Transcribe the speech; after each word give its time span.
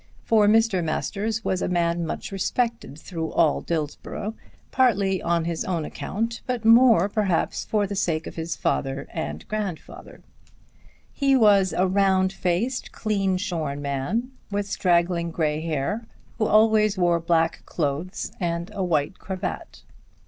For 0.23 0.47
Mr. 0.47 0.83
Masters 0.83 1.45
was 1.45 1.61
a 1.61 1.67
man 1.67 2.07
much 2.07 2.31
respected 2.31 2.97
through 2.97 3.31
all 3.33 3.61
Dillsborough, 3.61 4.33
partly 4.71 5.21
on 5.21 5.45
his 5.45 5.63
own 5.63 5.85
account, 5.85 6.41
but 6.47 6.65
more 6.65 7.07
perhaps 7.07 7.65
for 7.65 7.85
the 7.85 7.95
sake 7.95 8.25
of 8.25 8.33
his 8.35 8.55
father 8.55 9.07
and 9.13 9.47
grandfather. 9.47 10.23
He 11.13 11.35
was 11.35 11.71
a 11.71 11.85
round 11.85 12.33
faced, 12.33 12.91
clean 12.91 13.37
shorn 13.37 13.79
man, 13.83 14.31
with 14.49 14.65
straggling 14.65 15.29
grey 15.29 15.61
hair, 15.61 16.07
who 16.39 16.47
always 16.47 16.97
wore 16.97 17.19
black 17.19 17.61
clothes 17.67 18.31
and 18.39 18.71
a 18.73 18.83
white 18.83 19.19
cravat. 19.19 19.83